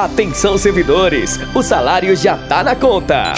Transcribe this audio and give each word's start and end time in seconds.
Atenção 0.00 0.56
servidores, 0.56 1.38
o 1.54 1.62
salário 1.62 2.16
já 2.16 2.34
tá 2.34 2.64
na 2.64 2.74
conta. 2.74 3.34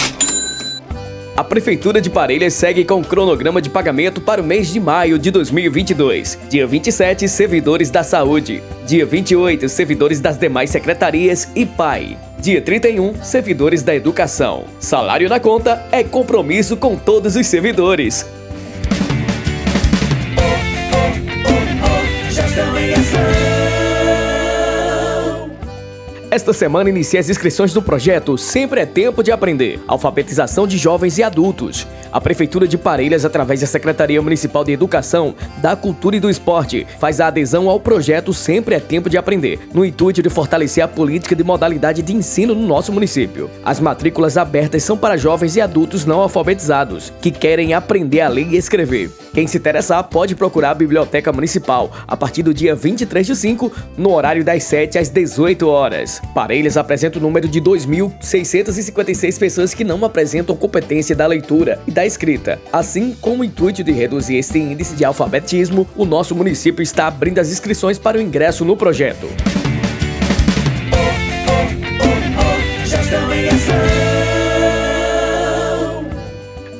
A 1.37 1.43
Prefeitura 1.43 2.01
de 2.01 2.09
Parelhas 2.09 2.55
segue 2.55 2.85
com 2.85 3.01
o 3.01 3.05
cronograma 3.05 3.61
de 3.61 3.69
pagamento 3.69 4.21
para 4.21 4.41
o 4.41 4.45
mês 4.45 4.73
de 4.73 4.79
maio 4.79 5.19
de 5.19 5.33
2022. 5.33 6.39
Dia 6.49 6.65
27, 6.65 7.27
servidores 7.27 7.91
da 7.91 8.05
saúde. 8.05 8.63
Dia 8.87 9.05
28, 9.05 9.69
servidores 9.69 10.21
das 10.21 10.39
demais 10.39 10.71
secretarias 10.71 11.49
e 11.57 11.67
PAI. 11.67 12.17
Dia 12.39 12.63
31, 12.63 13.25
servidores 13.25 13.83
da 13.83 13.93
educação. 13.93 14.67
Salário 14.79 15.29
na 15.29 15.41
conta 15.41 15.85
é 15.91 16.05
compromisso 16.05 16.77
com 16.77 16.95
todos 16.95 17.35
os 17.35 17.45
servidores. 17.49 18.25
Esta 26.33 26.55
semana 26.55 26.89
inicia 26.89 27.21
as 27.21 27.29
inscrições 27.29 27.75
do 27.75 27.83
projeto 27.83 28.39
Sempre 28.39 28.81
é 28.81 28.87
Tempo 28.87 29.23
de 29.23 29.31
Aprender, 29.31 29.79
alfabetização 29.87 30.67
de 30.67 30.79
jovens 30.79 31.19
e 31.19 31.23
adultos. 31.23 31.87
A 32.13 32.21
Prefeitura 32.21 32.69
de 32.69 32.77
Parelhas, 32.77 33.25
através 33.25 33.61
da 33.61 33.67
Secretaria 33.67 34.21
Municipal 34.21 34.63
de 34.63 34.73
Educação, 34.73 35.35
da 35.63 35.75
Cultura 35.75 36.17
e 36.17 36.21
do 36.21 36.29
Esporte, 36.29 36.87
faz 36.99 37.23
a 37.23 37.29
adesão 37.29 37.71
ao 37.71 37.81
projeto 37.81 38.35
Sempre 38.35 38.75
é 38.75 38.81
Tempo 38.81 39.09
de 39.09 39.17
Aprender, 39.17 39.61
no 39.73 39.83
intuito 39.83 40.23
de 40.23 40.29
fortalecer 40.29 40.85
a 40.85 40.89
política 40.89 41.35
de 41.35 41.43
modalidade 41.43 42.03
de 42.03 42.13
ensino 42.13 42.55
no 42.55 42.67
nosso 42.67 42.93
município. 42.93 43.49
As 43.65 43.81
matrículas 43.81 44.37
abertas 44.37 44.83
são 44.83 44.97
para 44.99 45.17
jovens 45.17 45.57
e 45.57 45.63
adultos 45.63 46.05
não 46.05 46.21
alfabetizados, 46.21 47.11
que 47.23 47.31
querem 47.31 47.73
aprender 47.73 48.21
a 48.21 48.29
ler 48.29 48.53
e 48.53 48.57
escrever. 48.57 49.11
Quem 49.33 49.47
se 49.47 49.57
interessar 49.57 50.05
pode 50.05 50.35
procurar 50.35 50.73
a 50.73 50.75
Biblioteca 50.75 51.33
Municipal 51.33 51.91
a 52.07 52.15
partir 52.15 52.43
do 52.43 52.53
dia 52.53 52.75
23 52.75 53.27
de 53.27 53.35
5, 53.35 53.73
no 53.97 54.13
horário 54.13 54.45
das 54.45 54.65
7 54.65 54.99
às 54.99 55.09
18 55.09 55.67
horas. 55.67 56.21
Parelhas 56.35 56.77
apresenta 56.77 57.19
o 57.19 57.23
número 57.23 57.49
de 57.49 57.59
2.656 57.59 59.39
pessoas 59.39 59.73
que 59.73 59.85
não 59.85 60.05
apresentam 60.05 60.55
competência 60.55 61.17
da 61.17 61.27
leitura 61.27 61.81
e 61.87 61.91
da 61.91 62.02
escrita. 62.07 62.61
Assim, 62.73 63.17
com 63.21 63.39
o 63.39 63.45
intuito 63.45 63.83
de 63.83 63.93
reduzir 63.93 64.37
este 64.37 64.59
índice 64.59 64.95
de 64.95 65.05
alfabetismo, 65.05 65.89
o 65.97 66.05
nosso 66.05 66.35
município 66.35 66.83
está 66.83 67.07
abrindo 67.07 67.39
as 67.39 67.51
inscrições 67.51 67.99
para 67.99 68.19
o 68.19 68.21
ingresso 68.21 68.65
no 68.65 68.77
projeto. 68.77 69.27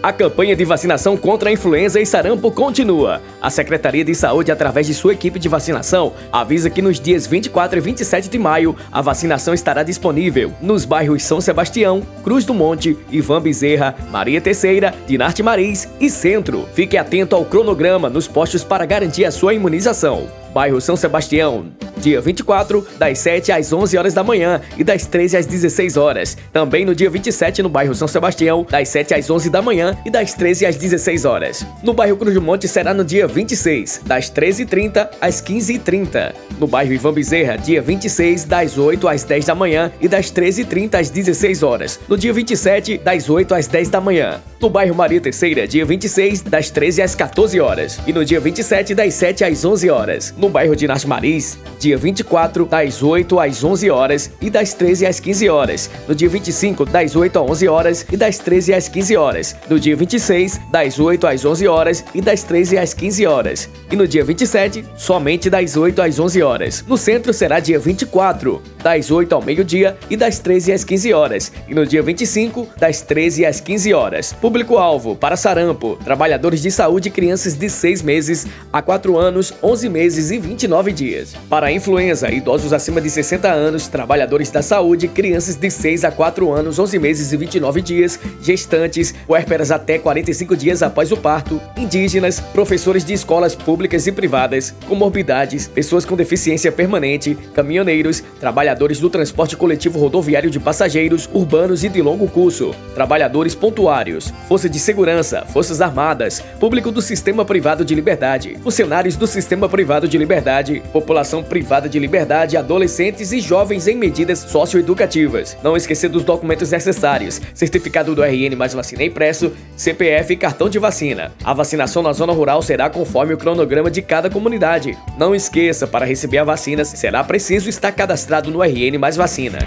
A 0.03 0.13
campanha 0.13 0.57
de 0.57 0.65
vacinação 0.65 1.17
contra 1.17 1.49
a 1.49 1.53
influenza 1.53 2.01
e 2.01 2.05
sarampo 2.05 2.51
continua. 2.51 3.23
A 3.41 3.49
Secretaria 3.49 4.05
de 4.05 4.13
Saúde, 4.17 4.51
através 4.51 4.89
de 4.89 4.95
sua 4.95 5.13
equipe 5.13 5.39
de 5.39 5.49
vacinação, 5.49 6.13
avisa 6.33 6.69
que 6.69 6.83
nos 6.83 6.99
dias 6.99 7.25
24 7.25 7.79
e 7.79 7.81
27 7.81 8.29
de 8.29 8.37
maio, 8.37 8.75
a 8.91 9.01
vacinação 9.01 9.55
estará 9.55 9.85
disponível 9.85 10.53
nos 10.61 10.85
bairros 10.85 11.23
São 11.23 11.41
Sebastião, 11.41 12.03
Cruz 12.25 12.45
do 12.45 12.53
Monte, 12.53 12.99
Ivan 13.13 13.41
Bezerra, 13.41 13.95
Maria 14.11 14.41
Terceira, 14.41 14.93
Dinarte 15.07 15.41
Maris 15.41 15.89
e 16.01 16.11
Centro. 16.11 16.69
Fique 16.75 16.97
atento 16.97 17.37
ao 17.37 17.45
cronograma 17.45 18.11
nos 18.11 18.27
postos 18.27 18.65
para 18.65 18.85
garantir 18.85 19.25
a 19.25 19.31
sua 19.31 19.55
imunização. 19.55 20.42
Bairro 20.53 20.81
São 20.81 20.97
Sebastião, 20.97 21.73
dia 21.97 22.21
24, 22.21 22.87
das 22.99 23.19
7 23.21 23.53
às 23.53 23.73
11 23.73 23.97
horas 23.97 24.13
da 24.13 24.23
manhã 24.23 24.61
e 24.77 24.85
das 24.85 25.07
13 25.07 25.39
às 25.39 25.47
16 25.47 25.97
horas. 25.97 26.37
Também 26.53 26.85
no 26.85 26.95
dia 26.95 27.09
27, 27.09 27.63
no 27.63 27.69
bairro 27.69 27.95
São 27.95 28.07
Sebastião, 28.07 28.67
das 28.69 28.89
7 28.91 29.15
às 29.15 29.31
11 29.31 29.49
da 29.49 29.63
manhã 29.63 29.97
e 30.05 30.11
das 30.11 30.35
13 30.35 30.67
às 30.67 30.77
16 30.77 31.25
horas. 31.25 31.67
No 31.83 31.95
bairro 31.95 32.17
Cruz 32.17 32.35
do 32.35 32.43
Monte 32.43 32.69
será 32.69 32.93
no 32.93 33.05
dia 33.05 33.27
26, 33.27 34.03
das 34.05 34.31
13h30 34.31 35.09
às 35.21 35.41
15h30. 35.41 36.35
No 36.59 36.67
bairro 36.67 36.93
Ivan 36.93 37.15
Bezerra, 37.15 37.57
dia 37.57 37.81
26, 37.81 38.45
das 38.45 38.77
8 38.77 39.09
às 39.09 39.25
10 39.25 39.47
da 39.47 39.55
manhã 39.55 39.91
e 40.01 40.09
das 40.09 40.31
13h30 40.31 41.01
às 41.01 41.09
16 41.09 41.63
horas. 41.63 42.01
No 42.09 42.19
dia 42.19 42.33
27, 42.33 42.99
das 42.99 43.31
8 43.31 43.55
às 43.55 43.67
10 43.67 43.89
da 43.89 44.01
manhã. 44.01 44.41
No 44.63 44.71
bairro 44.71 44.95
Maria 44.95 45.21
Terceira, 45.21 45.67
dia 45.67 45.85
26, 45.85 46.43
das 46.43 46.71
13 46.71 47.03
às 47.03 47.15
14 47.15 47.61
horas. 47.61 48.01
E 48.07 48.13
no 48.13 48.25
dia 48.25 48.41
27, 48.41 48.95
das 48.95 49.15
7 49.15 49.45
às 49.45 49.65
11 49.65 49.91
horas. 49.91 50.35
No 50.39 50.49
bairro 50.49 50.77
de 50.77 50.87
Nas 50.87 51.05
Maris, 51.05 51.59
dia 51.81 51.93
dia 51.93 51.99
24, 51.99 52.65
das 52.65 53.03
8 53.03 53.39
às 53.39 53.63
11 53.63 53.91
horas 53.91 54.31
e 54.41 54.49
das 54.49 54.73
13 54.73 55.07
às 55.07 55.21
15 55.21 55.49
horas. 55.49 55.91
No 56.09 56.15
dia 56.15 56.29
25, 56.29 56.87
das 56.87 57.15
8 57.15 57.39
às 57.39 57.51
11 57.51 57.69
horas 57.69 58.07
e 58.11 58.17
das 58.17 58.39
13 58.39 58.75
às 58.75 58.89
15 58.89 59.17
horas. 59.17 59.57
No 59.69 59.79
dia 59.79 59.95
26, 59.95 60.61
das 60.71 60.99
8 60.99 61.27
às 61.27 61.45
11 61.45 61.69
horas 61.69 62.05
e 62.15 62.21
das 62.21 62.43
13 62.45 62.79
às 62.79 62.95
15 62.95 63.27
horas. 63.27 63.69
E 63.91 63.97
no 63.97 64.09
dia 64.09 64.25
27, 64.25 64.85
somente 64.97 65.51
das 65.51 65.77
8 65.77 66.01
às 66.01 66.19
11 66.19 66.43
horas. 66.43 66.85
No 66.89 66.97
centro 66.97 67.33
será 67.33 67.61
dia 67.61 67.79
24, 67.79 68.63
das 68.83 69.11
8 69.11 69.35
ao 69.35 69.43
meio-dia 69.43 69.97
e 70.09 70.17
das 70.17 70.39
13 70.39 70.73
às 70.73 70.85
15 70.85 71.13
horas. 71.13 71.53
E 71.69 71.75
no 71.75 71.85
dia 71.85 72.03
25, 72.03 72.69
das 72.79 73.03
13 73.03 73.45
às 73.45 73.61
15 73.61 73.93
horas. 73.93 74.33
Público-alvo 74.53 75.17
para 75.17 75.35
sarampo, 75.35 75.97
trabalhadores 76.05 76.61
de 76.61 76.71
saúde 76.71 77.09
e 77.09 77.11
crianças 77.11 77.55
de 77.55 77.71
6 77.71 78.03
meses 78.03 78.47
a 78.71 78.83
4 78.83 79.17
anos, 79.17 79.55
11 79.63 79.89
meses 79.89 80.31
e 80.31 80.39
29 80.39 80.93
dias. 80.93 81.35
Para 81.49 81.73
influenza, 81.73 82.31
idosos 82.31 82.75
acima 82.75 83.01
de 83.01 83.09
60 83.09 83.49
anos, 83.49 83.89
trabalhadores 83.89 84.51
da 84.51 84.61
saúde, 84.61 85.09
crianças 85.09 85.57
de 85.57 85.71
6 85.71 86.05
a 86.05 86.11
4 86.11 86.53
anos, 86.53 86.79
11 86.79 86.99
meses 86.99 87.33
e 87.33 87.37
29 87.39 87.81
dias, 87.81 88.21
gestantes, 88.43 89.15
puérperas 89.27 89.71
até 89.71 89.99
45 89.99 90.55
dias 90.55 90.83
após 90.83 91.11
o 91.11 91.17
parto, 91.17 91.59
indígenas, 91.75 92.39
professores 92.39 93.07
de 93.07 93.15
escolas 93.15 93.55
públicas 93.55 94.07
e 94.07 94.13
privadas, 94.13 94.75
comorbidades, 94.87 95.67
pessoas 95.67 96.05
com 96.05 96.15
deficiência 96.15 96.71
permanente, 96.71 97.39
caminhoneiros, 97.55 98.23
trabalhadores 98.39 99.01
do 99.01 99.09
transporte 99.09 99.57
coletivo 99.57 99.99
rodoviário 99.99 100.51
de 100.51 100.61
passageiros, 100.61 101.27
urbanos 101.33 101.85
e 101.85 101.89
de 101.89 102.03
longo 102.03 102.29
curso, 102.29 102.75
trabalhadores 102.95 103.55
pontuários, 103.55 104.31
força 104.49 104.69
de 104.69 104.79
segurança, 104.79 105.45
forças 105.47 105.81
armadas, 105.81 106.41
público 106.59 106.91
do 106.91 107.03
sistema 107.03 107.45
privado 107.45 107.85
de 107.85 107.95
liberdade, 107.95 108.57
funcionários 108.63 109.17
do 109.17 109.27
sistema 109.27 109.69
privado 109.69 110.09
de 110.09 110.19
liberdade, 110.19 110.83
população 110.93 111.43
privada 111.43 111.89
de 111.89 111.99
liberdade, 111.99 112.57
adolescentes 112.57 113.33
e 113.33 113.41
jovens 113.41 113.89
em 113.89 113.97
medidas 113.97 114.41
socioeducativas. 114.41 115.57
Não 115.63 115.77
esquecer 115.77 116.09
dos 116.09 116.25
documentos 116.25 116.71
necessários: 116.71 117.41
certificado 117.55 118.15
do 118.15 118.23
RN 118.23 118.57
mais 118.57 118.75
vacina 118.75 119.05
impresso, 119.05 119.53
CPF 119.77 120.33
e 120.33 120.37
cartão 120.37 120.69
de 120.69 120.79
vacina. 120.79 121.33
A 121.45 121.53
vacinação 121.53 122.03
na 122.03 122.13
zona 122.13 122.33
rural 122.33 122.63
será 122.63 122.89
conforme 122.91 123.35
o 123.35 123.39
cronograma 123.39 123.91
de 123.91 124.03
cada 124.03 124.31
comunidade. 124.31 124.97
Não 125.19 125.35
esqueça, 125.35 125.87
para 125.87 126.07
receber 126.07 126.39
a 126.39 126.45
vacina 126.45 126.85
será 126.85 127.23
preciso 127.23 127.69
estar 127.69 127.93
cadastrado 127.93 128.51
no 128.51 128.63
RN 128.63 128.99
mais 128.99 129.17
vacina. 129.17 129.59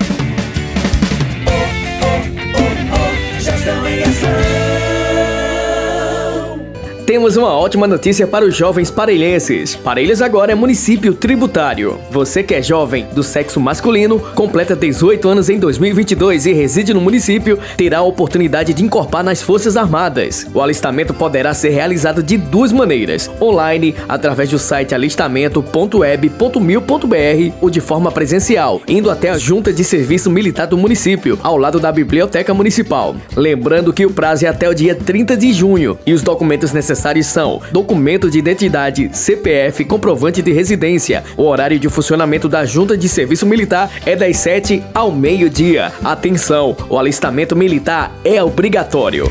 Temos 7.05 7.37
uma 7.37 7.53
ótima 7.53 7.85
notícia 7.85 8.25
para 8.25 8.43
os 8.43 8.55
jovens 8.55 8.89
parelhenses. 8.89 9.75
Parelhas 9.75 10.23
agora 10.23 10.53
é 10.53 10.55
município 10.55 11.13
tributário. 11.13 11.99
Você 12.09 12.41
que 12.41 12.55
é 12.55 12.63
jovem 12.63 13.05
do 13.13 13.21
sexo 13.21 13.59
masculino, 13.59 14.19
completa 14.33 14.75
18 14.75 15.29
anos 15.29 15.47
em 15.47 15.59
2022 15.59 16.47
e 16.47 16.53
reside 16.53 16.95
no 16.95 17.01
município, 17.01 17.59
terá 17.77 17.99
a 17.99 18.01
oportunidade 18.01 18.73
de 18.73 18.83
incorporar 18.83 19.23
nas 19.23 19.39
Forças 19.39 19.77
Armadas. 19.77 20.47
O 20.51 20.59
alistamento 20.59 21.13
poderá 21.13 21.53
ser 21.53 21.69
realizado 21.69 22.23
de 22.23 22.37
duas 22.37 22.71
maneiras: 22.71 23.29
online, 23.39 23.93
através 24.09 24.49
do 24.49 24.57
site 24.57 24.95
alistamento.web.mil.br 24.95 27.55
ou 27.61 27.69
de 27.69 27.81
forma 27.81 28.11
presencial, 28.11 28.81
indo 28.87 29.11
até 29.11 29.29
a 29.29 29.37
Junta 29.37 29.71
de 29.71 29.83
Serviço 29.83 30.31
Militar 30.31 30.65
do 30.65 30.75
município, 30.75 31.37
ao 31.43 31.55
lado 31.55 31.79
da 31.79 31.91
Biblioteca 31.91 32.51
Municipal. 32.51 33.15
Lembrando 33.35 33.93
que 33.93 34.07
o 34.07 34.11
prazo 34.11 34.47
é 34.47 34.49
até 34.49 34.67
o 34.67 34.73
dia 34.73 34.95
30 34.95 35.37
de 35.37 35.53
junho 35.53 35.99
e 36.03 36.11
os 36.11 36.23
documentos 36.23 36.73
necessários 36.73 36.94
necessários 36.95 37.27
são 37.27 37.61
documento 37.71 38.31
de 38.31 38.39
identidade, 38.39 39.09
CPF, 39.11 39.83
comprovante 39.83 40.41
de 40.41 40.53
residência. 40.53 41.23
O 41.35 41.43
horário 41.43 41.77
de 41.77 41.89
funcionamento 41.89 42.47
da 42.47 42.65
Junta 42.65 42.97
de 42.97 43.09
Serviço 43.09 43.45
Militar 43.45 43.91
é 44.05 44.15
das 44.15 44.37
7 44.37 44.81
ao 44.93 45.11
meio-dia. 45.11 45.91
Atenção, 46.03 46.75
o 46.89 46.97
alistamento 46.97 47.55
militar 47.55 48.13
é 48.23 48.41
obrigatório. 48.41 49.29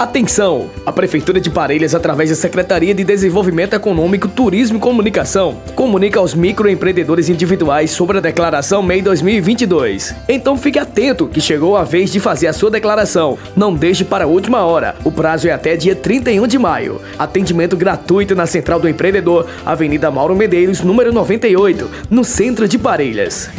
Atenção! 0.00 0.70
A 0.86 0.90
Prefeitura 0.90 1.38
de 1.38 1.50
Parelhas, 1.50 1.94
através 1.94 2.30
da 2.30 2.34
Secretaria 2.34 2.94
de 2.94 3.04
Desenvolvimento 3.04 3.74
Econômico, 3.74 4.28
Turismo 4.28 4.78
e 4.78 4.80
Comunicação, 4.80 5.60
comunica 5.74 6.18
aos 6.18 6.34
microempreendedores 6.34 7.28
individuais 7.28 7.90
sobre 7.90 8.16
a 8.16 8.20
declaração 8.22 8.82
MEI 8.82 9.02
2022. 9.02 10.14
Então 10.26 10.56
fique 10.56 10.78
atento 10.78 11.28
que 11.28 11.38
chegou 11.38 11.76
a 11.76 11.84
vez 11.84 12.10
de 12.10 12.18
fazer 12.18 12.46
a 12.46 12.54
sua 12.54 12.70
declaração. 12.70 13.36
Não 13.54 13.74
deixe 13.74 14.02
para 14.02 14.24
a 14.24 14.26
última 14.26 14.64
hora. 14.64 14.96
O 15.04 15.12
prazo 15.12 15.48
é 15.48 15.52
até 15.52 15.76
dia 15.76 15.94
31 15.94 16.46
de 16.46 16.58
maio. 16.58 16.98
Atendimento 17.18 17.76
gratuito 17.76 18.34
na 18.34 18.46
Central 18.46 18.80
do 18.80 18.88
Empreendedor, 18.88 19.48
Avenida 19.66 20.10
Mauro 20.10 20.34
Medeiros, 20.34 20.80
número 20.80 21.12
98, 21.12 21.90
no 22.08 22.24
centro 22.24 22.66
de 22.66 22.78
Parelhas. 22.78 23.50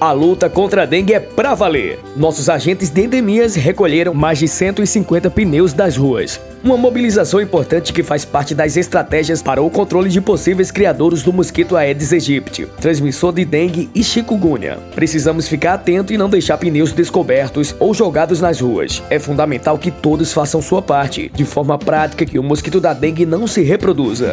A 0.00 0.12
luta 0.12 0.48
contra 0.48 0.84
a 0.84 0.86
dengue 0.86 1.12
é 1.12 1.20
pra 1.20 1.54
valer. 1.54 1.98
Nossos 2.16 2.48
agentes 2.48 2.88
de 2.88 3.02
endemias 3.02 3.54
recolheram 3.54 4.14
mais 4.14 4.38
de 4.38 4.48
150 4.48 5.28
pneus 5.28 5.74
das 5.74 5.94
ruas. 5.94 6.40
Uma 6.64 6.78
mobilização 6.78 7.38
importante 7.38 7.92
que 7.92 8.02
faz 8.02 8.24
parte 8.24 8.54
das 8.54 8.78
estratégias 8.78 9.42
para 9.42 9.60
o 9.60 9.68
controle 9.68 10.08
de 10.08 10.18
possíveis 10.18 10.70
criadores 10.70 11.22
do 11.22 11.34
mosquito 11.34 11.76
Aedes 11.76 12.14
aegypti, 12.14 12.64
transmissor 12.80 13.30
de 13.34 13.44
dengue 13.44 13.90
e 13.94 14.02
chikungunya. 14.02 14.78
Precisamos 14.94 15.46
ficar 15.46 15.74
atento 15.74 16.14
e 16.14 16.16
não 16.16 16.30
deixar 16.30 16.56
pneus 16.56 16.92
descobertos 16.92 17.76
ou 17.78 17.92
jogados 17.92 18.40
nas 18.40 18.58
ruas. 18.58 19.02
É 19.10 19.18
fundamental 19.18 19.76
que 19.76 19.90
todos 19.90 20.32
façam 20.32 20.62
sua 20.62 20.80
parte, 20.80 21.30
de 21.34 21.44
forma 21.44 21.76
prática 21.76 22.24
que 22.24 22.38
o 22.38 22.42
mosquito 22.42 22.80
da 22.80 22.94
dengue 22.94 23.26
não 23.26 23.46
se 23.46 23.60
reproduza. 23.60 24.32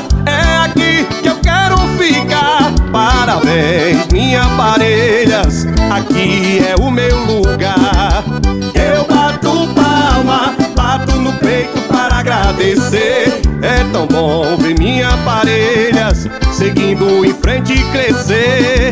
Parabéns, 3.31 4.07
minha 4.11 4.43
parelhas, 4.57 5.65
aqui 5.89 6.59
é 6.59 6.75
o 6.75 6.91
meu 6.91 7.17
lugar. 7.23 8.25
Eu 8.73 9.05
bato 9.05 9.69
palma, 9.73 10.53
bato 10.75 11.15
no 11.15 11.31
peito 11.39 11.79
para 11.87 12.17
agradecer. 12.17 13.41
É 13.61 13.85
tão 13.93 14.05
bom 14.05 14.57
ver 14.57 14.77
minha 14.77 15.15
parelhas 15.23 16.27
seguindo 16.51 17.25
em 17.25 17.33
frente 17.33 17.71
e 17.71 17.83
crescer. 17.91 18.90